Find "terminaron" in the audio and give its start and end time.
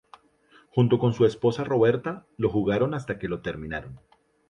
3.43-3.99